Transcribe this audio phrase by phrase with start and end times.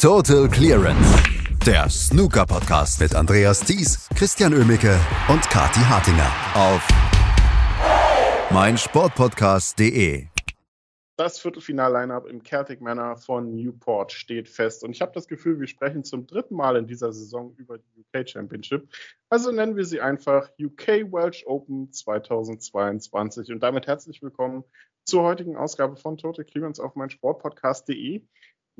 [0.00, 1.22] Total Clearance,
[1.66, 6.88] der Snooker-Podcast mit Andreas Thies, Christian Ömicke und Kati Hartinger auf
[8.50, 10.24] meinsportpodcast.de.
[11.18, 14.84] Das Viertelfinal-Line-Up im Celtic Manor von Newport steht fest.
[14.84, 18.00] Und ich habe das Gefühl, wir sprechen zum dritten Mal in dieser Saison über die
[18.00, 18.88] UK Championship.
[19.28, 23.52] Also nennen wir sie einfach UK Welsh Open 2022.
[23.52, 24.64] Und damit herzlich willkommen
[25.04, 28.22] zur heutigen Ausgabe von Total Clearance auf meinsportpodcast.de.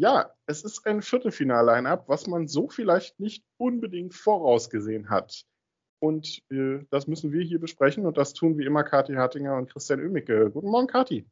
[0.01, 5.45] Ja, es ist ein Viertelfinal-Line-Up, was man so vielleicht nicht unbedingt vorausgesehen hat.
[5.99, 9.71] Und äh, das müssen wir hier besprechen und das tun wie immer Kathi Hartinger und
[9.71, 10.51] Christian Oemicke.
[10.53, 11.27] Guten Morgen, Kathi.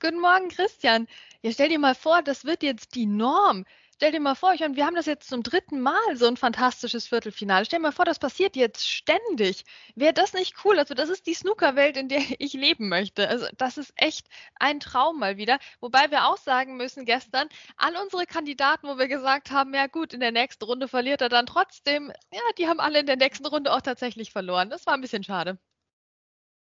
[0.00, 1.06] Guten Morgen, Christian.
[1.42, 3.66] Ja, stell dir mal vor, das wird jetzt die Norm.
[3.94, 6.36] Stell dir mal vor, ich meine, wir haben das jetzt zum dritten Mal, so ein
[6.36, 7.64] fantastisches Viertelfinale.
[7.64, 9.64] Stell dir mal vor, das passiert jetzt ständig.
[9.94, 10.80] Wäre das nicht cool?
[10.80, 13.28] Also, das ist die Snookerwelt, in der ich leben möchte.
[13.28, 14.26] Also, das ist echt
[14.56, 15.60] ein Traum mal wieder.
[15.80, 20.12] Wobei wir auch sagen müssen, gestern, all unsere Kandidaten, wo wir gesagt haben, ja gut,
[20.12, 23.46] in der nächsten Runde verliert er dann trotzdem, ja, die haben alle in der nächsten
[23.46, 24.70] Runde auch tatsächlich verloren.
[24.70, 25.56] Das war ein bisschen schade.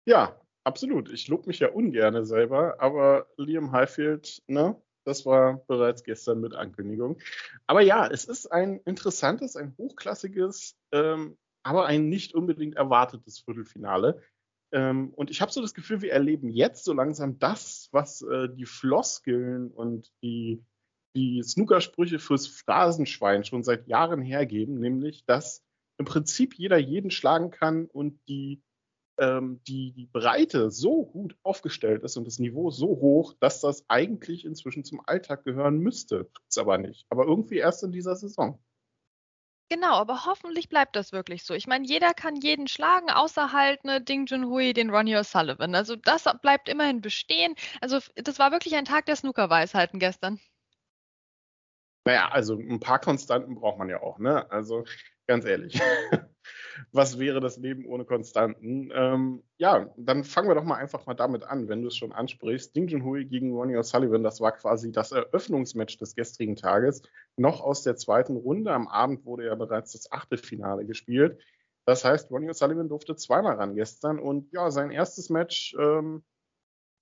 [0.06, 1.12] Ja, absolut.
[1.12, 6.54] Ich lobe mich ja ungern selber, aber Liam Highfield, ne, das war bereits gestern mit
[6.54, 7.18] Ankündigung.
[7.66, 14.22] Aber ja, es ist ein interessantes, ein hochklassiges, ähm, aber ein nicht unbedingt erwartetes Viertelfinale.
[14.72, 18.48] Ähm, und ich habe so das Gefühl, wir erleben jetzt so langsam das, was äh,
[18.48, 20.64] die Floskeln und die,
[21.16, 25.62] die Snookersprüche fürs Phrasenschwein schon seit Jahren hergeben, nämlich, dass
[25.98, 28.62] im Prinzip jeder jeden schlagen kann und die
[29.20, 33.84] ähm, die, die Breite so gut aufgestellt ist und das Niveau so hoch, dass das
[33.88, 36.30] eigentlich inzwischen zum Alltag gehören müsste.
[36.32, 37.06] Tut es aber nicht.
[37.10, 38.58] Aber irgendwie erst in dieser Saison.
[39.72, 41.54] Genau, aber hoffentlich bleibt das wirklich so.
[41.54, 45.76] Ich meine, jeder kann jeden schlagen, außer halt ne, Ding Junhui, den Ronnie O'Sullivan.
[45.76, 47.54] Also das bleibt immerhin bestehen.
[47.80, 50.40] Also das war wirklich ein Tag der Snooker-Weisheiten gestern.
[52.04, 54.50] Naja, also ein paar Konstanten braucht man ja auch, ne?
[54.50, 54.84] Also
[55.28, 55.80] ganz ehrlich.
[56.92, 58.90] was wäre das Leben ohne Konstanten?
[58.94, 62.12] Ähm, ja, dann fangen wir doch mal einfach mal damit an, wenn du es schon
[62.12, 62.74] ansprichst.
[62.74, 67.02] Ding Junhui gegen Ronnie O'Sullivan, das war quasi das Eröffnungsmatch des gestrigen Tages,
[67.36, 68.72] noch aus der zweiten Runde.
[68.72, 71.38] Am Abend wurde ja bereits das Achtelfinale gespielt.
[71.84, 76.24] Das heißt, Ronnie O'Sullivan durfte zweimal ran gestern und ja, sein erstes Match, ähm,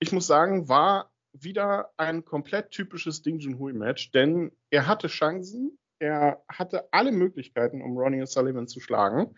[0.01, 5.79] ich muss sagen, war wieder ein komplett typisches Ding Junhui Match, denn er hatte Chancen,
[5.99, 9.37] er hatte alle Möglichkeiten, um Ronnie O'Sullivan zu schlagen.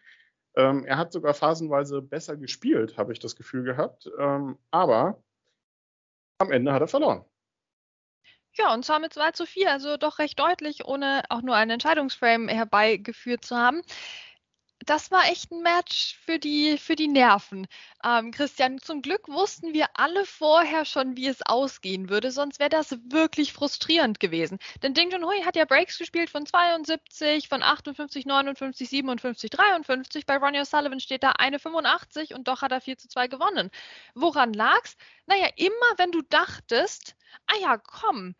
[0.56, 4.10] Ähm, er hat sogar phasenweise besser gespielt, habe ich das Gefühl gehabt.
[4.18, 5.22] Ähm, aber
[6.38, 7.24] am Ende hat er verloren.
[8.54, 11.70] Ja, und zwar mit 2 zu 4, also doch recht deutlich, ohne auch nur einen
[11.70, 13.82] Entscheidungsframe herbeigeführt zu haben
[14.86, 17.66] das war echt ein Match für die, für die Nerven.
[18.02, 22.70] Ähm, Christian, zum Glück wussten wir alle vorher schon, wie es ausgehen würde, sonst wäre
[22.70, 24.58] das wirklich frustrierend gewesen.
[24.82, 30.26] Denn Ding Junhui hat ja Breaks gespielt von 72, von 58, 59, 57, 53.
[30.26, 33.70] Bei Ronnie O'Sullivan steht da eine 85 und doch hat er 4 zu 2 gewonnen.
[34.14, 34.96] Woran lag's?
[35.26, 38.34] Naja, immer wenn du dachtest, ah ja, komm,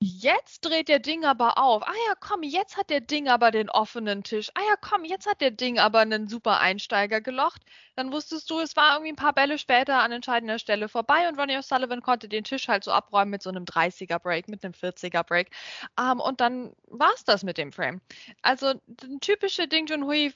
[0.00, 1.82] Jetzt dreht der Ding aber auf.
[1.82, 4.48] Ah ja, komm, jetzt hat der Ding aber den offenen Tisch.
[4.54, 7.62] Ah ja, komm, jetzt hat der Ding aber einen super Einsteiger gelocht.
[7.96, 11.36] Dann wusstest du, es war irgendwie ein paar Bälle später an entscheidender Stelle vorbei und
[11.38, 14.72] Ronnie O'Sullivan konnte den Tisch halt so abräumen mit so einem 30er Break, mit einem
[14.74, 15.50] 40er Break.
[15.98, 18.00] Um, ähm, und dann war es das mit dem Frame.
[18.42, 20.32] Also ein typische Ding Junhui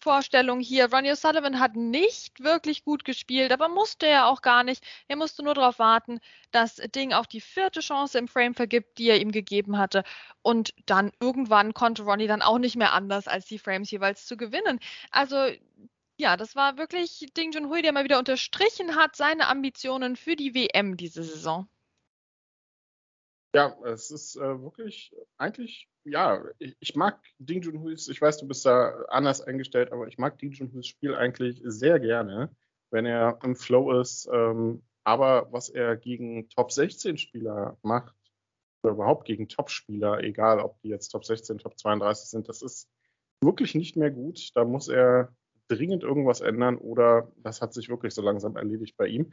[0.00, 0.92] Vorstellung hier.
[0.92, 4.84] Ronnie O'Sullivan hat nicht wirklich gut gespielt, aber musste er auch gar nicht.
[5.08, 6.20] Er musste nur darauf warten,
[6.50, 10.04] dass Ding auch die vierte Chance im Frame vergibt, die er ihm gegeben hatte.
[10.42, 14.36] Und dann irgendwann konnte Ronnie dann auch nicht mehr anders, als die Frames jeweils zu
[14.36, 14.80] gewinnen.
[15.10, 15.36] Also
[16.16, 20.54] ja, das war wirklich Ding Junhui, der mal wieder unterstrichen hat, seine Ambitionen für die
[20.54, 21.68] WM diese Saison.
[23.58, 28.46] Ja, es ist äh, wirklich eigentlich, ja, ich, ich mag Ding Junhuis, ich weiß, du
[28.46, 32.54] bist da anders eingestellt, aber ich mag Ding Junhuis Spiel eigentlich sehr gerne,
[32.92, 34.28] wenn er im Flow ist.
[34.32, 38.14] Ähm, aber was er gegen Top 16 Spieler macht,
[38.84, 42.88] oder überhaupt gegen Top-Spieler, egal ob die jetzt Top 16, Top 32 sind, das ist
[43.40, 44.50] wirklich nicht mehr gut.
[44.54, 45.34] Da muss er
[45.66, 49.32] dringend irgendwas ändern oder das hat sich wirklich so langsam erledigt bei ihm.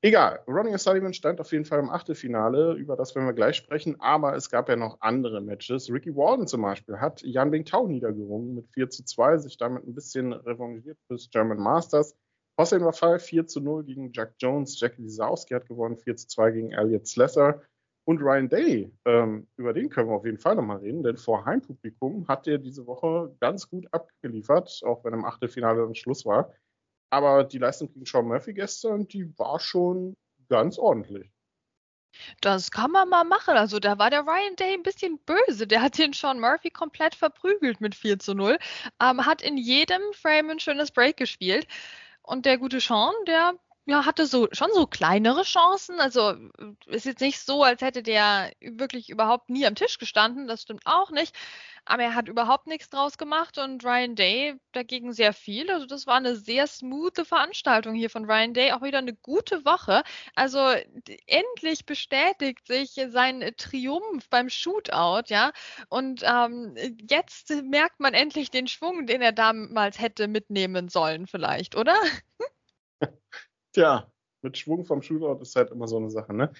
[0.00, 4.00] Egal, Ronnie O'Sullivan stand auf jeden Fall im Achtelfinale, über das werden wir gleich sprechen,
[4.00, 5.90] aber es gab ja noch andere Matches.
[5.92, 9.94] Ricky Walden zum Beispiel hat Jan Bingtao niedergerungen mit 4 zu 2, sich damit ein
[9.96, 12.14] bisschen revanchiert fürs German Masters.
[12.60, 16.50] Hossein Wafal 4 zu 0 gegen Jack Jones, Jackie Lisowski hat gewonnen, 4 zu 2
[16.52, 17.60] gegen Elliot Slesser.
[18.04, 21.44] Und Ryan Day, ähm, über den können wir auf jeden Fall nochmal reden, denn vor
[21.44, 26.52] Heimpublikum hat er diese Woche ganz gut abgeliefert, auch wenn im Achtelfinale dann Schluss war.
[27.10, 30.16] Aber die Leistung gegen Sean Murphy gestern, die war schon
[30.48, 31.30] ganz ordentlich.
[32.40, 33.56] Das kann man mal machen.
[33.56, 35.66] Also da war der Ryan Day ein bisschen böse.
[35.66, 38.58] Der hat den Sean Murphy komplett verprügelt mit 4 zu 0.
[39.00, 41.66] Ähm, hat in jedem Frame ein schönes Break gespielt.
[42.22, 43.54] Und der gute Sean, der
[43.88, 45.98] ja, hatte so schon so kleinere Chancen.
[45.98, 46.34] Also
[46.86, 50.46] ist jetzt nicht so, als hätte der wirklich überhaupt nie am Tisch gestanden.
[50.46, 51.34] Das stimmt auch nicht.
[51.86, 55.70] Aber er hat überhaupt nichts draus gemacht und Ryan Day dagegen sehr viel.
[55.70, 58.72] Also das war eine sehr smoothe Veranstaltung hier von Ryan Day.
[58.72, 60.02] Auch wieder eine gute Woche.
[60.34, 60.58] Also
[61.26, 65.50] endlich bestätigt sich sein Triumph beim Shootout, ja.
[65.88, 66.74] Und ähm,
[67.08, 71.96] jetzt merkt man endlich den Schwung, den er damals hätte mitnehmen sollen, vielleicht, oder?
[73.72, 74.10] Tja,
[74.42, 76.52] mit Schwung vom Shootout ist halt immer so eine Sache, ne?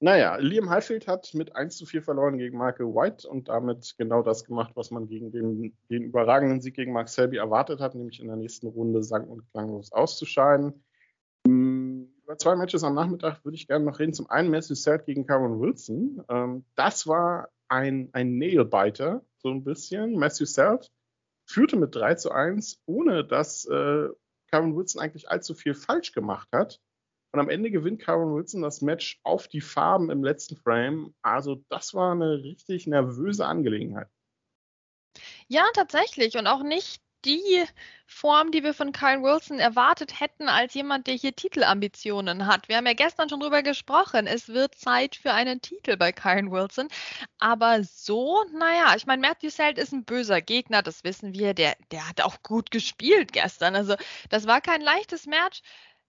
[0.00, 4.22] Naja, Liam Highfield hat mit 1 zu 4 verloren gegen Michael White und damit genau
[4.22, 8.20] das gemacht, was man gegen den, den überragenden Sieg gegen Mark Selby erwartet hat, nämlich
[8.20, 10.82] in der nächsten Runde sang- und klanglos auszuscheiden.
[11.46, 14.12] Hm, über zwei Matches am Nachmittag würde ich gerne noch reden.
[14.12, 16.24] Zum einen Matthew Selt gegen Cameron Wilson.
[16.28, 20.16] Ähm, das war ein, ein Nailbiter, so ein bisschen.
[20.18, 20.90] Matthew Selt
[21.44, 24.08] führte mit 3 zu 1, ohne dass äh,
[24.56, 26.80] Karen Wilson eigentlich allzu viel falsch gemacht hat.
[27.32, 31.14] Und am Ende gewinnt Karen Wilson das Match auf die Farben im letzten Frame.
[31.20, 34.08] Also das war eine richtig nervöse Angelegenheit.
[35.48, 36.38] Ja, tatsächlich.
[36.38, 37.64] Und auch nicht die
[38.06, 42.68] Form, die wir von Kyle Wilson erwartet hätten, als jemand, der hier Titelambitionen hat.
[42.68, 44.26] Wir haben ja gestern schon drüber gesprochen.
[44.26, 46.88] Es wird Zeit für einen Titel bei Kyle Wilson.
[47.38, 51.52] Aber so, naja, ich meine, Matthew Selt ist ein böser Gegner, das wissen wir.
[51.52, 53.74] Der, der hat auch gut gespielt gestern.
[53.74, 53.96] Also,
[54.30, 55.62] das war kein leichtes Match.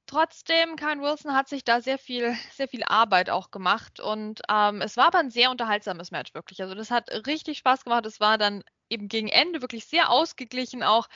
[0.05, 4.81] Trotzdem, Kyle Wilson hat sich da sehr viel, sehr viel Arbeit auch gemacht und ähm,
[4.81, 6.61] es war aber ein sehr unterhaltsames Match wirklich.
[6.61, 8.05] Also das hat richtig Spaß gemacht.
[8.05, 11.07] Es war dann eben gegen Ende wirklich sehr ausgeglichen auch.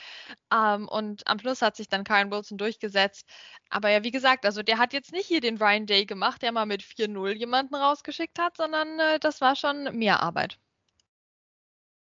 [0.53, 3.27] Ähm, und am Schluss hat sich dann Kyle Wilson durchgesetzt.
[3.69, 6.51] Aber ja, wie gesagt, also der hat jetzt nicht hier den Ryan Day gemacht, der
[6.51, 10.59] mal mit 4-0 jemanden rausgeschickt hat, sondern äh, das war schon mehr Arbeit.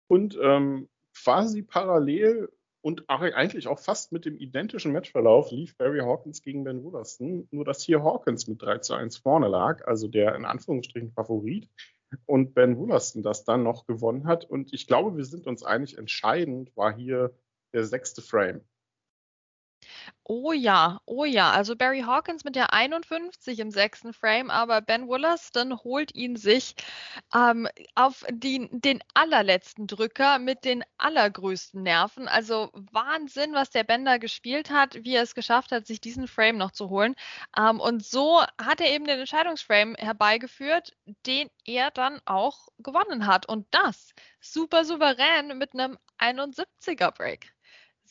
[0.08, 2.48] Und ähm, quasi parallel
[2.80, 7.64] und eigentlich auch fast mit dem identischen Matchverlauf lief Barry Hawkins gegen Ben Wooderston, nur
[7.64, 11.68] dass hier Hawkins mit 3 zu 1 vorne lag, also der in Anführungsstrichen Favorit
[12.26, 14.44] und Ben Wooderston das dann noch gewonnen hat.
[14.44, 17.34] Und ich glaube, wir sind uns einig, entscheidend war hier
[17.72, 18.62] der sechste Frame.
[20.24, 21.50] Oh ja, oh ja.
[21.52, 26.74] Also Barry Hawkins mit der 51 im sechsten Frame, aber Ben Wollaston holt ihn sich
[27.34, 32.28] ähm, auf die, den allerletzten Drücker mit den allergrößten Nerven.
[32.28, 36.58] Also Wahnsinn, was der Bender gespielt hat, wie er es geschafft hat, sich diesen Frame
[36.58, 37.14] noch zu holen.
[37.56, 40.92] Ähm, und so hat er eben den Entscheidungsframe herbeigeführt,
[41.26, 43.48] den er dann auch gewonnen hat.
[43.48, 47.52] Und das super souverän mit einem 71er Break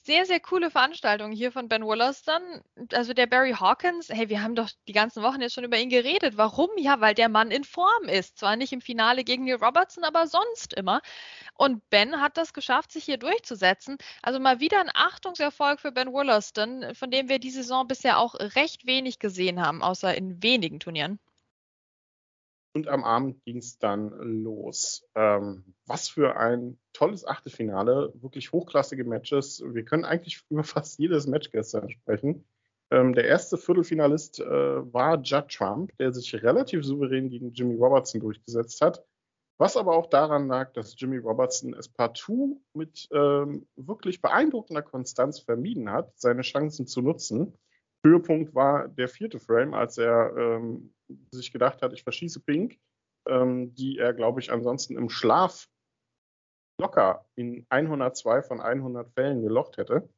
[0.08, 2.42] sehr, sehr coole Veranstaltung hier von Ben Wollaston.
[2.94, 5.90] Also der Barry Hawkins, hey, wir haben doch die ganzen Wochen jetzt schon über ihn
[5.90, 6.38] geredet.
[6.38, 6.70] Warum?
[6.78, 8.38] Ja, weil der Mann in Form ist.
[8.38, 11.02] Zwar nicht im Finale gegen Neil Robertson, aber sonst immer.
[11.56, 13.98] Und Ben hat das geschafft, sich hier durchzusetzen.
[14.22, 18.36] Also mal wieder ein Achtungserfolg für Ben Wollaston, von dem wir die Saison bisher auch
[18.56, 21.20] recht wenig gesehen haben, außer in wenigen Turnieren.
[22.78, 24.12] Und am Abend ging es dann
[24.44, 25.04] los.
[25.16, 29.64] Ähm, was für ein tolles Achtelfinale, wirklich hochklassige Matches.
[29.66, 32.46] Wir können eigentlich über fast jedes Match gestern sprechen.
[32.92, 38.22] Ähm, der erste Viertelfinalist äh, war Judd Trump, der sich relativ souverän gegen Jimmy Robertson
[38.22, 39.04] durchgesetzt hat.
[39.58, 45.40] Was aber auch daran lag, dass Jimmy Robertson es partout mit ähm, wirklich beeindruckender Konstanz
[45.40, 47.58] vermieden hat, seine Chancen zu nutzen.
[48.08, 50.94] Höhepunkt war der vierte Frame, als er ähm,
[51.32, 52.80] sich gedacht hat, ich verschieße Pink,
[53.28, 55.68] ähm, die er, glaube ich, ansonsten im Schlaf
[56.80, 60.10] locker in 102 von 100 Fällen gelocht hätte.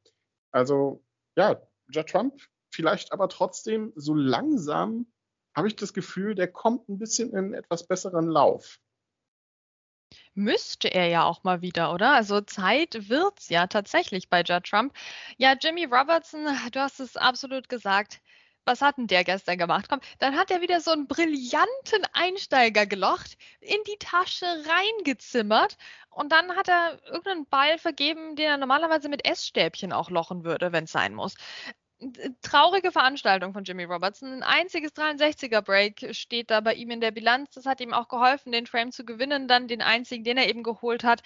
[0.52, 1.04] Also
[1.38, 2.42] ja, Judd Trump
[2.74, 5.12] vielleicht aber trotzdem so langsam
[5.56, 8.80] habe ich das Gefühl, der kommt ein bisschen in einen etwas besseren Lauf.
[10.34, 12.14] Müsste er ja auch mal wieder, oder?
[12.14, 14.94] Also Zeit wird's ja tatsächlich bei Judd Trump.
[15.38, 18.22] Ja, Jimmy Robertson, du hast es absolut gesagt.
[18.66, 19.88] Was hat denn der gestern gemacht?
[19.90, 25.78] Komm, dann hat er wieder so einen brillanten Einsteiger gelocht, in die Tasche reingezimmert
[26.10, 30.72] und dann hat er irgendeinen Ball vergeben, den er normalerweise mit Essstäbchen auch lochen würde,
[30.72, 31.36] wenn es sein muss
[32.42, 34.32] traurige Veranstaltung von Jimmy Robertson.
[34.32, 37.52] Ein einziges 63er Break steht da bei ihm in der Bilanz.
[37.52, 40.64] Das hat ihm auch geholfen, den Frame zu gewinnen, dann den einzigen, den er eben
[40.64, 41.22] geholt hat.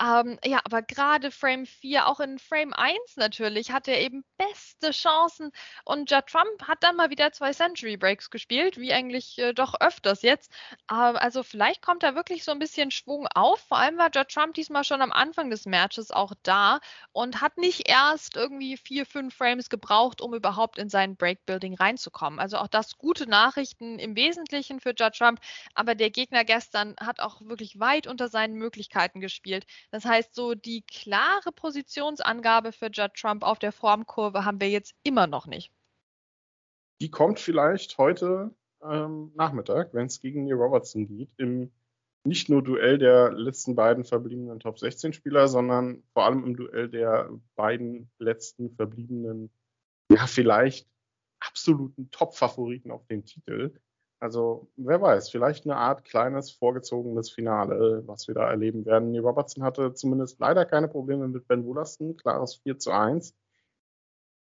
[0.00, 4.92] Ähm, ja, aber gerade Frame 4, auch in Frame 1 natürlich, hatte er eben beste
[4.92, 5.50] Chancen.
[5.84, 9.80] Und Judd Trump hat dann mal wieder zwei Century Breaks gespielt, wie eigentlich äh, doch
[9.80, 10.52] öfters jetzt.
[10.90, 13.60] Äh, also vielleicht kommt da wirklich so ein bisschen Schwung auf.
[13.60, 16.80] Vor allem war Judd Trump diesmal schon am Anfang des Matches auch da
[17.12, 21.74] und hat nicht erst irgendwie vier, fünf Frames gebraucht, braucht, um überhaupt in sein Breakbuilding
[21.74, 22.38] reinzukommen.
[22.38, 25.40] Also auch das gute Nachrichten im Wesentlichen für Judd Trump,
[25.74, 29.66] aber der Gegner gestern hat auch wirklich weit unter seinen Möglichkeiten gespielt.
[29.90, 34.94] Das heißt, so die klare Positionsangabe für Judd Trump auf der Formkurve haben wir jetzt
[35.02, 35.72] immer noch nicht.
[37.00, 41.72] Die kommt vielleicht heute ähm, Nachmittag, wenn es gegen Neil Robertson geht, im
[42.24, 46.88] nicht nur Duell der letzten beiden verbliebenen Top 16 Spieler, sondern vor allem im Duell
[46.88, 49.50] der beiden letzten verbliebenen,
[50.16, 50.88] ja, vielleicht
[51.40, 53.74] absoluten Top-Favoriten auf den Titel.
[54.20, 59.18] Also, wer weiß, vielleicht eine Art kleines, vorgezogenes Finale, was wir da erleben werden.
[59.18, 63.34] Robertson hatte zumindest leider keine Probleme mit Ben Wollaston, klares 4 zu 1.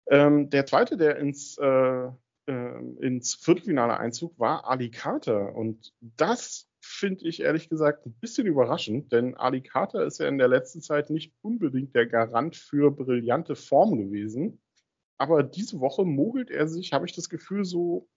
[0.07, 2.09] Ähm, der zweite, der ins, äh,
[2.47, 5.57] äh, ins Viertelfinale einzug, war Ali Carter.
[5.57, 10.39] Und das finde ich ehrlich gesagt ein bisschen überraschend, denn Ali Carter ist ja in
[10.39, 14.61] der letzten Zeit nicht unbedingt der Garant für brillante Form gewesen.
[15.19, 18.09] Aber diese Woche mogelt er sich, habe ich das Gefühl, so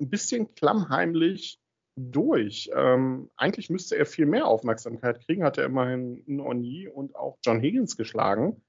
[0.00, 1.60] ein bisschen klammheimlich
[1.96, 2.70] durch.
[2.74, 7.60] Ähm, eigentlich müsste er viel mehr Aufmerksamkeit kriegen, hat er immerhin Noni und auch John
[7.60, 8.62] Higgins geschlagen.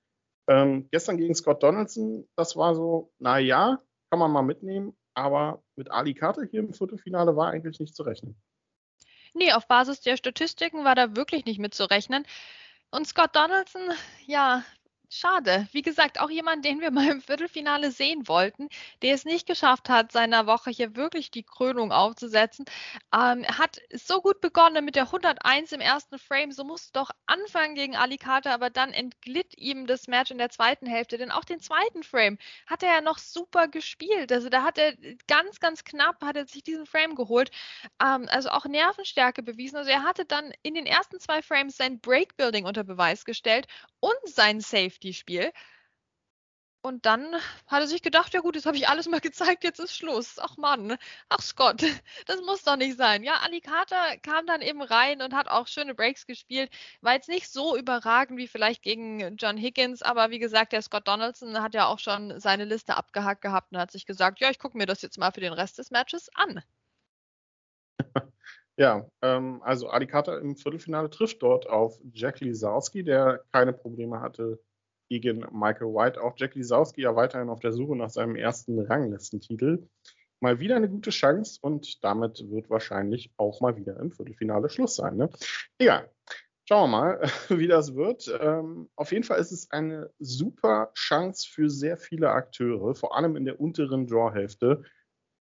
[0.47, 3.81] Ähm, gestern gegen Scott Donaldson, das war so, naja,
[4.11, 8.03] kann man mal mitnehmen, aber mit Ali Carter hier im Viertelfinale war eigentlich nicht zu
[8.03, 8.35] rechnen.
[9.33, 12.25] Nee, auf Basis der Statistiken war da wirklich nicht mitzurechnen.
[12.91, 13.81] Und Scott Donaldson,
[14.25, 14.63] ja,
[15.09, 15.67] Schade.
[15.71, 18.69] Wie gesagt, auch jemand, den wir mal im Viertelfinale sehen wollten,
[19.01, 22.65] der es nicht geschafft hat, seiner Woche hier wirklich die Krönung aufzusetzen.
[23.13, 27.75] Ähm, hat so gut begonnen mit der 101 im ersten Frame, so musste doch anfangen
[27.75, 31.17] gegen Alicante, aber dann entglitt ihm das Match in der zweiten Hälfte.
[31.17, 34.31] Denn auch den zweiten Frame hat er ja noch super gespielt.
[34.31, 34.93] Also da hat er
[35.27, 37.51] ganz, ganz knapp, hat er sich diesen Frame geholt.
[38.01, 39.77] Ähm, also auch Nervenstärke bewiesen.
[39.77, 43.67] Also er hatte dann in den ersten zwei Frames sein Breakbuilding unter Beweis gestellt
[43.99, 44.61] und sein
[45.05, 45.51] Safety-Spiel.
[46.81, 47.33] Und dann
[47.65, 50.37] hat er sich gedacht, ja gut, jetzt habe ich alles mal gezeigt, jetzt ist Schluss.
[50.39, 50.97] Ach Mann,
[51.29, 51.81] ach Scott,
[52.27, 53.23] das muss doch nicht sein.
[53.23, 56.69] Ja, Ali Carter kam dann eben rein und hat auch schöne Breaks gespielt.
[57.01, 61.07] War jetzt nicht so überragend wie vielleicht gegen John Higgins, aber wie gesagt, der Scott
[61.07, 64.59] Donaldson hat ja auch schon seine Liste abgehackt gehabt und hat sich gesagt, ja, ich
[64.59, 66.61] gucke mir das jetzt mal für den Rest des Matches an.
[68.77, 74.19] Ja, ähm, also Adi Carter im Viertelfinale trifft dort auf Jack Lisowski, der keine Probleme
[74.19, 74.59] hatte
[75.09, 76.21] gegen Michael White.
[76.21, 79.87] Auch Jack Lisowski ja weiterhin auf der Suche nach seinem ersten Ranglistentitel.
[80.41, 84.95] Mal wieder eine gute Chance und damit wird wahrscheinlich auch mal wieder im Viertelfinale Schluss
[84.95, 85.17] sein.
[85.17, 85.29] Ne?
[85.77, 86.11] Egal.
[86.67, 88.27] Schauen wir mal, wie das wird.
[88.39, 93.35] Ähm, auf jeden Fall ist es eine super Chance für sehr viele Akteure, vor allem
[93.35, 94.83] in der unteren Drawhälfte.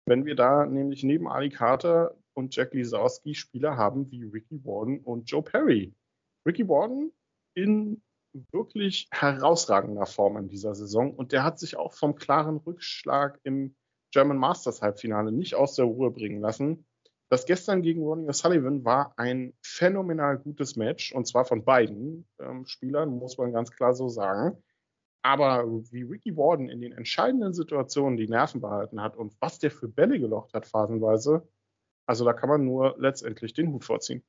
[0.06, 5.00] Wenn wir da nämlich neben Ali Carter und Jack Lisowski Spieler haben wie Ricky Warden
[5.00, 5.94] und Joe Perry.
[6.46, 7.10] Ricky Warden
[7.54, 8.02] in
[8.52, 13.76] wirklich herausragender Form in dieser Saison und der hat sich auch vom klaren Rückschlag im
[14.12, 16.86] German Masters Halbfinale nicht aus der Ruhe bringen lassen.
[17.30, 22.66] Das gestern gegen Ronnie O'Sullivan war ein phänomenal gutes Match und zwar von beiden ähm,
[22.66, 24.62] Spielern, muss man ganz klar so sagen.
[25.22, 29.70] Aber wie Ricky Warden in den entscheidenden Situationen die Nerven behalten hat und was der
[29.70, 31.48] für Bälle gelocht hat phasenweise,
[32.06, 34.22] also da kann man nur letztendlich den Hut vorziehen.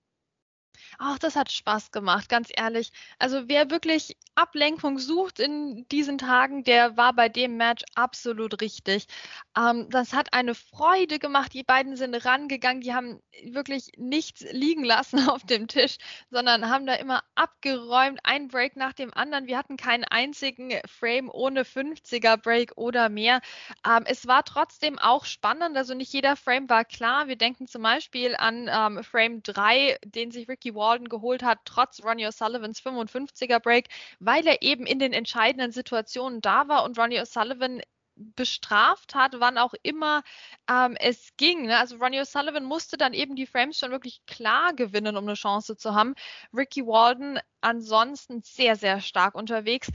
[1.00, 2.91] Ach, das hat Spaß gemacht, ganz ehrlich.
[3.20, 9.08] Also wer wirklich Ablenkung sucht in diesen Tagen, der war bei dem Match absolut richtig.
[9.58, 11.53] Ähm, das hat eine Freude gemacht.
[11.53, 15.98] Die beiden sind rangegangen, die haben wirklich nichts liegen lassen auf dem Tisch,
[16.29, 19.48] sondern haben da immer abgeräumt, ein Break nach dem anderen.
[19.48, 23.41] Wir hatten keinen einzigen Frame ohne 50er Break oder mehr.
[23.86, 27.27] Ähm, es war trotzdem auch spannend, also nicht jeder Frame war klar.
[27.27, 32.03] Wir denken zum Beispiel an ähm, Frame 3, den sich Ricky Walden geholt hat, trotz
[32.03, 37.19] Ronnie O'Sullivans 55er Break, weil er eben in den entscheidenden Situationen da war und Ronnie
[37.19, 37.81] O'Sullivan
[38.15, 40.24] bestraft hat, wann auch immer
[40.69, 41.65] ähm, es ging.
[41.65, 41.77] Ne?
[41.77, 45.75] Also Ronnie O'Sullivan musste dann eben die Frames schon wirklich klar gewinnen, um eine Chance
[45.75, 46.15] zu haben.
[46.53, 49.89] Ricky Walden ansonsten sehr, sehr stark unterwegs.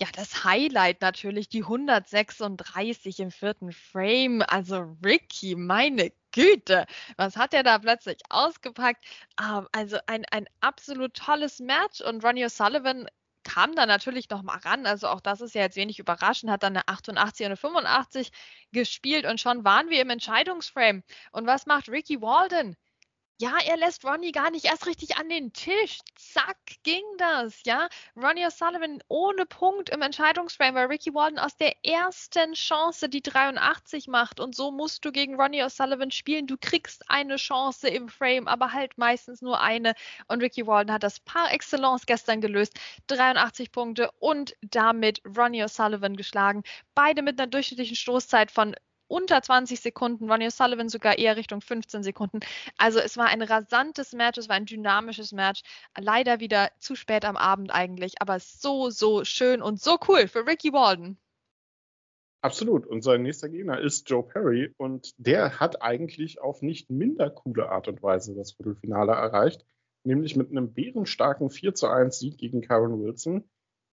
[0.00, 4.42] Ja, das Highlight natürlich, die 136 im vierten Frame.
[4.42, 6.84] Also Ricky, meine Güte,
[7.16, 9.02] was hat er da plötzlich ausgepackt?
[9.40, 13.06] Ähm, also ein, ein absolut tolles Match und Ronnie O'Sullivan
[13.42, 14.86] kam da natürlich noch mal ran.
[14.86, 18.32] Also auch das ist ja jetzt wenig überraschend, hat dann eine 88 und eine 85
[18.72, 21.02] gespielt und schon waren wir im Entscheidungsframe.
[21.32, 22.76] Und was macht Ricky Walden?
[23.38, 25.98] Ja, er lässt Ronnie gar nicht erst richtig an den Tisch.
[26.14, 27.86] Zack, ging das, ja.
[28.16, 34.08] Ronnie O'Sullivan ohne Punkt im Entscheidungsframe, weil Ricky Walden aus der ersten Chance die 83
[34.08, 34.40] macht.
[34.40, 36.46] Und so musst du gegen Ronnie O'Sullivan spielen.
[36.46, 39.92] Du kriegst eine Chance im Frame, aber halt meistens nur eine.
[40.28, 42.72] Und Ricky Walden hat das par excellence gestern gelöst.
[43.08, 46.62] 83 Punkte und damit Ronnie O'Sullivan geschlagen.
[46.94, 48.74] Beide mit einer durchschnittlichen Stoßzeit von
[49.08, 52.40] unter 20 Sekunden, Ronnie O'Sullivan sogar eher Richtung 15 Sekunden.
[52.76, 55.62] Also es war ein rasantes Match, es war ein dynamisches Match.
[55.98, 60.46] Leider wieder zu spät am Abend eigentlich, aber so, so schön und so cool für
[60.46, 61.18] Ricky Walden.
[62.42, 62.86] Absolut.
[62.86, 67.70] Und sein nächster Gegner ist Joe Perry und der hat eigentlich auf nicht minder coole
[67.70, 69.66] Art und Weise das Viertelfinale erreicht,
[70.04, 73.48] nämlich mit einem bärenstarken 4 zu 1 Sieg gegen Karen Wilson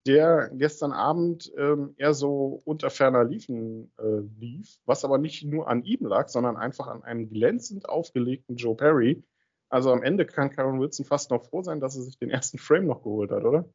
[0.09, 5.67] der gestern Abend ähm, eher so unter ferner Liefen äh, lief, was aber nicht nur
[5.67, 9.23] an ihm lag, sondern einfach an einem glänzend aufgelegten Joe Perry.
[9.69, 12.57] Also am Ende kann Karen Wilson fast noch froh sein, dass er sich den ersten
[12.57, 13.69] Frame noch geholt hat, oder?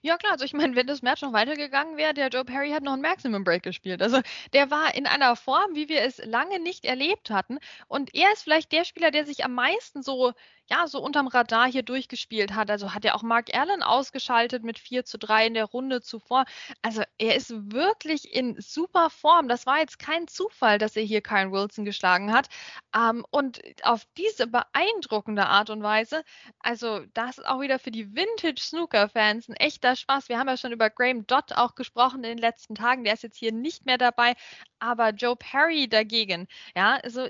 [0.00, 2.82] Ja, klar, also ich meine, wenn das Match noch weitergegangen wäre, der Joe Perry hat
[2.82, 4.02] noch einen Maximum Break gespielt.
[4.02, 4.20] Also
[4.52, 7.58] der war in einer Form, wie wir es lange nicht erlebt hatten.
[7.88, 10.32] Und er ist vielleicht der Spieler, der sich am meisten so
[10.70, 12.70] ja, so unterm Radar hier durchgespielt hat.
[12.70, 16.44] Also hat er auch Mark Allen ausgeschaltet mit 4 zu 3 in der Runde zuvor.
[16.82, 19.48] Also er ist wirklich in super Form.
[19.48, 22.48] Das war jetzt kein Zufall, dass er hier Kyle Wilson geschlagen hat.
[22.96, 26.22] Ähm, und auf diese beeindruckende Art und Weise,
[26.60, 30.28] also das ist auch wieder für die Vintage-Snooker-Fans ein echter Spaß.
[30.28, 33.04] Wir haben ja schon über Graham Dodd auch gesprochen in den letzten Tagen.
[33.04, 34.34] Der ist jetzt hier nicht mehr dabei.
[34.84, 37.28] Aber Joe Perry dagegen, ja, also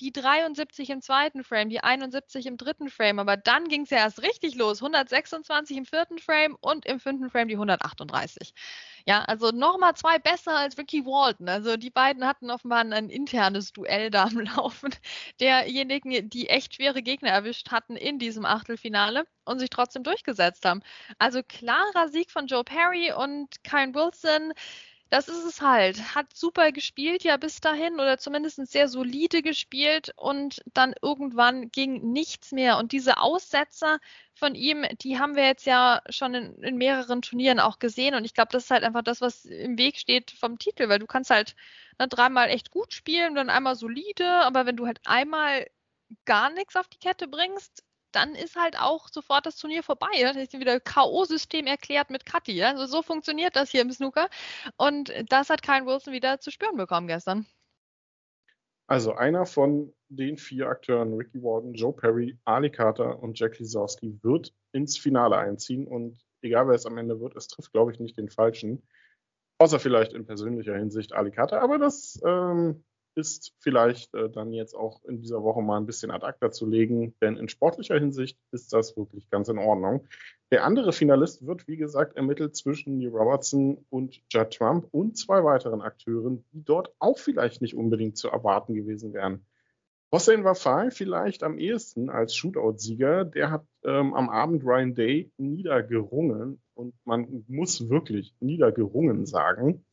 [0.00, 3.98] die 73 im zweiten Frame, die 71 im dritten Frame, aber dann ging es ja
[3.98, 4.80] erst richtig los.
[4.82, 8.54] 126 im vierten Frame und im fünften Frame die 138.
[9.04, 11.50] Ja, also nochmal zwei besser als Ricky Walton.
[11.50, 14.88] Also die beiden hatten offenbar ein internes Duell da am Laufen
[15.40, 20.80] derjenigen, die echt schwere Gegner erwischt hatten in diesem Achtelfinale und sich trotzdem durchgesetzt haben.
[21.18, 24.54] Also klarer Sieg von Joe Perry und Kyle Wilson
[25.14, 26.16] das ist es halt.
[26.16, 32.10] Hat super gespielt ja bis dahin oder zumindest sehr solide gespielt und dann irgendwann ging
[32.12, 32.78] nichts mehr.
[32.78, 34.00] Und diese Aussetzer
[34.34, 38.16] von ihm, die haben wir jetzt ja schon in, in mehreren Turnieren auch gesehen.
[38.16, 40.98] Und ich glaube, das ist halt einfach das, was im Weg steht vom Titel, weil
[40.98, 41.54] du kannst halt
[42.00, 45.68] ne, dreimal echt gut spielen, dann einmal solide, aber wenn du halt einmal
[46.24, 50.22] gar nichts auf die Kette bringst, dann ist halt auch sofort das Turnier vorbei.
[50.22, 52.62] Das ist wieder K.O.-System erklärt mit Kathi.
[52.62, 54.28] Also so funktioniert das hier im Snooker.
[54.76, 57.46] Und das hat Kyle Wilson wieder zu spüren bekommen gestern.
[58.86, 64.18] Also einer von den vier Akteuren, Ricky Warden, Joe Perry, Ali Carter und Jack Lisowski,
[64.22, 65.86] wird ins Finale einziehen.
[65.86, 68.86] Und egal wer es am Ende wird, es trifft, glaube ich, nicht den Falschen.
[69.58, 71.62] Außer vielleicht in persönlicher Hinsicht Ali Carter.
[71.62, 72.84] Aber das ähm,
[73.14, 76.66] ist vielleicht äh, dann jetzt auch in dieser Woche mal ein bisschen ad acta zu
[76.66, 80.06] legen, denn in sportlicher Hinsicht ist das wirklich ganz in Ordnung.
[80.50, 85.42] Der andere Finalist wird, wie gesagt, ermittelt zwischen Lee Robertson und Judd Trump und zwei
[85.42, 89.46] weiteren Akteuren, die dort auch vielleicht nicht unbedingt zu erwarten gewesen wären.
[90.12, 93.24] Hossein Wafai vielleicht am ehesten als Shootout-Sieger.
[93.24, 99.84] Der hat ähm, am Abend Ryan Day niedergerungen und man muss wirklich niedergerungen sagen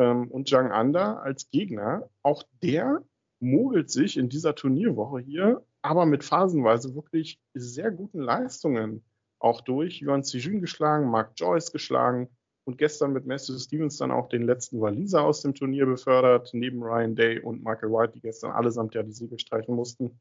[0.00, 3.04] ähm, und Zhang Anda als Gegner, auch der
[3.38, 9.04] mogelt sich in dieser Turnierwoche hier, aber mit phasenweise wirklich sehr guten Leistungen
[9.38, 10.02] auch durch.
[10.02, 12.28] Yuan Zijun geschlagen, Mark Joyce geschlagen
[12.64, 16.82] und gestern mit Matthew Stevens dann auch den letzten Waliser aus dem Turnier befördert, neben
[16.82, 20.20] Ryan Day und Michael White, die gestern allesamt ja die Siege streichen mussten.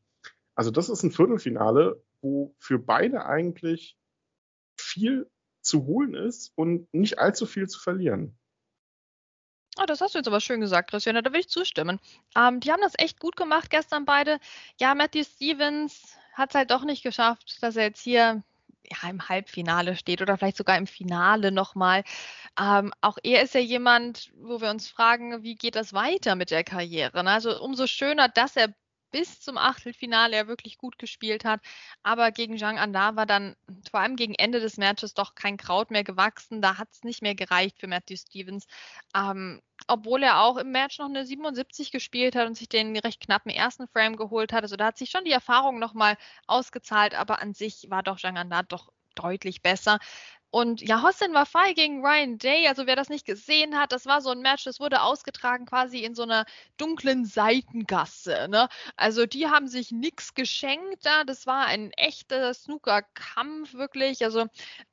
[0.55, 3.97] Also das ist ein Viertelfinale, wo für beide eigentlich
[4.77, 5.29] viel
[5.61, 8.37] zu holen ist und nicht allzu viel zu verlieren.
[9.81, 11.23] Oh, das hast du jetzt aber schön gesagt, Christiane.
[11.23, 11.99] Da will ich zustimmen.
[12.35, 14.39] Ähm, die haben das echt gut gemacht gestern beide.
[14.79, 18.43] Ja, Matthew Stevens hat es halt doch nicht geschafft, dass er jetzt hier
[18.91, 22.03] ja, im Halbfinale steht oder vielleicht sogar im Finale nochmal.
[22.59, 26.51] Ähm, auch er ist ja jemand, wo wir uns fragen, wie geht das weiter mit
[26.51, 27.23] der Karriere?
[27.23, 27.31] Ne?
[27.31, 28.73] Also umso schöner, dass er
[29.11, 31.61] bis zum Achtelfinale er wirklich gut gespielt hat.
[32.03, 33.55] Aber gegen Zhang Anda war dann
[33.89, 36.61] vor allem gegen Ende des Matches doch kein Kraut mehr gewachsen.
[36.61, 38.65] Da hat es nicht mehr gereicht für Matthew Stevens.
[39.15, 43.21] Ähm, obwohl er auch im Match noch eine 77 gespielt hat und sich den recht
[43.21, 44.63] knappen ersten Frame geholt hat.
[44.63, 46.17] Also da hat sich schon die Erfahrung nochmal
[46.47, 49.99] ausgezahlt, aber an sich war doch Zhang Anda doch deutlich besser.
[50.51, 54.21] Und ja, Hossein Wafai gegen Ryan Day, also wer das nicht gesehen hat, das war
[54.21, 56.45] so ein Match, das wurde ausgetragen quasi in so einer
[56.77, 58.47] dunklen Seitengasse.
[58.49, 58.67] Ne?
[58.95, 64.23] Also die haben sich nichts geschenkt da, das war ein echter Snooker-Kampf wirklich.
[64.23, 64.47] Also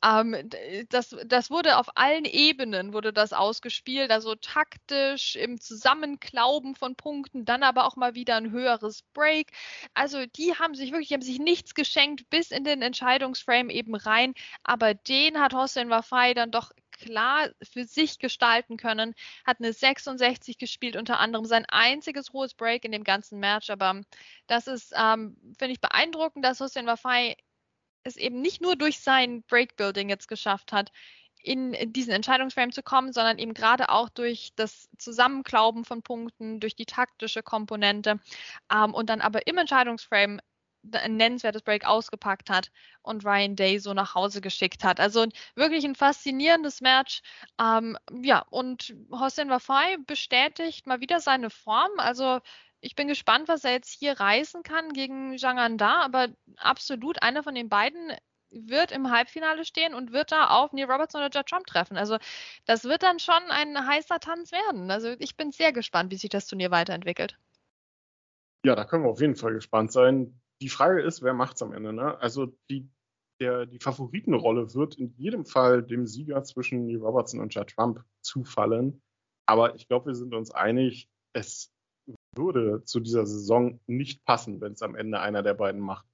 [0.04, 0.50] ähm,
[0.90, 7.46] das, das wurde auf allen Ebenen wurde das ausgespielt, also taktisch im Zusammenklauben von Punkten,
[7.46, 9.52] dann aber auch mal wieder ein höheres Break.
[9.94, 14.34] Also die haben sich wirklich, haben sich nichts geschenkt bis in den Entscheidungsframe eben rein,
[14.62, 19.14] aber den hat hat Hossein Wafai dann doch klar für sich gestalten können,
[19.46, 23.70] hat eine 66 gespielt, unter anderem sein einziges hohes Break in dem ganzen Match.
[23.70, 24.02] Aber
[24.46, 27.36] das ist, ähm, finde ich, beeindruckend, dass Hossein Wafai
[28.02, 30.90] es eben nicht nur durch sein Breakbuilding jetzt geschafft hat,
[31.42, 36.74] in diesen Entscheidungsframe zu kommen, sondern eben gerade auch durch das Zusammenklauben von Punkten, durch
[36.74, 38.18] die taktische Komponente
[38.72, 40.40] ähm, und dann aber im Entscheidungsframe
[40.92, 42.70] ein nennenswertes Break ausgepackt hat
[43.02, 45.00] und Ryan Day so nach Hause geschickt hat.
[45.00, 47.22] Also wirklich ein faszinierendes Match.
[47.60, 51.90] Ähm, ja, und Hossein Wafai bestätigt mal wieder seine Form.
[51.98, 52.40] Also
[52.80, 57.42] ich bin gespannt, was er jetzt hier reißen kann gegen Zhang Anda, aber absolut einer
[57.42, 58.12] von den beiden
[58.50, 61.96] wird im Halbfinale stehen und wird da auf Neil Robertson oder Judd Trump treffen.
[61.96, 62.18] Also
[62.64, 64.90] das wird dann schon ein heißer Tanz werden.
[64.90, 67.36] Also ich bin sehr gespannt, wie sich das Turnier weiterentwickelt.
[68.64, 71.72] Ja, da können wir auf jeden Fall gespannt sein die Frage ist, wer macht's am
[71.72, 71.92] Ende?
[71.92, 72.18] Ne?
[72.18, 72.88] Also die,
[73.40, 78.04] der, die Favoritenrolle wird in jedem Fall dem Sieger zwischen Lee Robertson und Judd Trump
[78.22, 79.02] zufallen.
[79.46, 81.72] Aber ich glaube, wir sind uns einig, es
[82.34, 86.06] würde zu dieser Saison nicht passen, wenn es am Ende einer der beiden macht.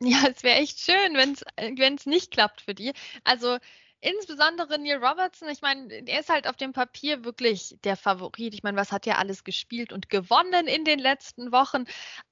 [0.00, 2.92] Ja, es wäre echt schön, wenn es nicht klappt für die.
[3.22, 3.58] Also
[4.02, 8.52] insbesondere Neil Robertson, ich meine, er ist halt auf dem Papier wirklich der Favorit.
[8.52, 11.84] Ich meine, was hat er alles gespielt und gewonnen in den letzten Wochen?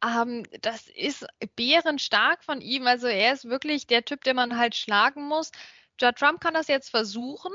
[0.04, 2.86] Ähm, das ist bärenstark von ihm.
[2.86, 5.52] Also er ist wirklich der Typ, den man halt schlagen muss.
[6.00, 7.52] Judd Trump kann das jetzt versuchen.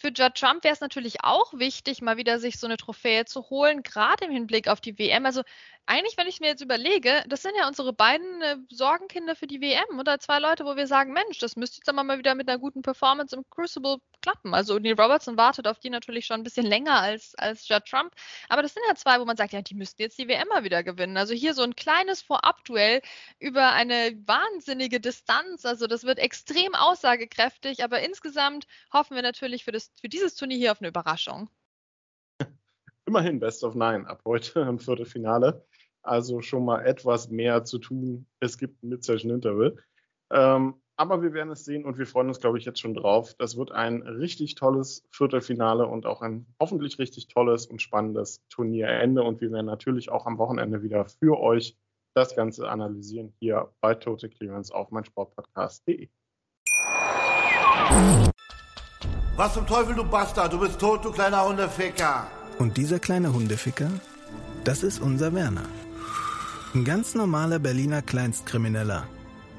[0.00, 3.50] Für Judd Trump wäre es natürlich auch wichtig, mal wieder sich so eine Trophäe zu
[3.50, 5.26] holen, gerade im Hinblick auf die WM.
[5.26, 5.42] Also
[5.84, 9.60] eigentlich, wenn ich mir jetzt überlege, das sind ja unsere beiden äh, Sorgenkinder für die
[9.60, 12.48] WM oder zwei Leute, wo wir sagen, Mensch, das müsste jetzt aber mal wieder mit
[12.48, 14.54] einer guten Performance im Crucible klappen.
[14.54, 18.12] Also Neil Robertson wartet auf die natürlich schon ein bisschen länger als, als Judd Trump.
[18.48, 20.64] Aber das sind ja zwei, wo man sagt, ja, die müssten jetzt die WM mal
[20.64, 21.16] wieder gewinnen.
[21.16, 23.02] Also hier so ein kleines Vorabduell
[23.38, 25.64] über eine wahnsinnige Distanz.
[25.64, 30.58] Also das wird extrem aussagekräftig, aber insgesamt hoffen wir natürlich für, das, für dieses Turnier
[30.58, 31.48] hier auf eine Überraschung.
[33.06, 35.64] Immerhin Best of Nine ab heute im Viertelfinale
[36.02, 38.26] also schon mal etwas mehr zu tun.
[38.40, 39.76] Es gibt ein Mid-Session-Interval.
[40.30, 43.32] Ähm, aber wir werden es sehen und wir freuen uns, glaube ich, jetzt schon drauf.
[43.38, 49.22] Das wird ein richtig tolles Viertelfinale und auch ein hoffentlich richtig tolles und spannendes Turnierende.
[49.22, 51.74] Und wir werden natürlich auch am Wochenende wieder für euch
[52.12, 56.10] das Ganze analysieren hier bei Total Clearance auf meinsportpodcast.de.
[59.36, 60.52] Was zum Teufel, du Bastard?
[60.52, 62.26] Du bist tot, du kleiner Hundeficker.
[62.58, 63.88] Und dieser kleine Hundeficker,
[64.64, 65.64] das ist unser Werner.
[66.74, 69.08] Ein ganz normaler Berliner Kleinstkrimineller,